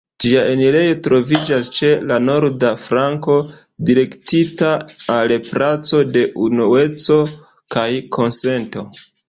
[0.23, 3.37] Ĝia enirejo troviĝas ĉe la norda flanko,
[3.91, 4.73] direktita
[5.19, 7.23] al placo de Unueco
[7.79, 7.89] kaj
[8.21, 8.91] Konsento.